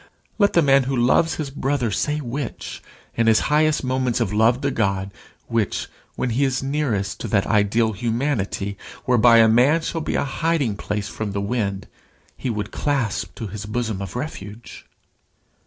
[0.39, 2.81] Let the man who loves his brother say which,
[3.13, 5.13] in his highest moments of love to God,
[5.45, 10.23] which, when he is nearest to that ideal humanity whereby a man shall be a
[10.23, 11.87] hiding place from the wind,
[12.35, 14.87] he would clasp to his bosom of refuge.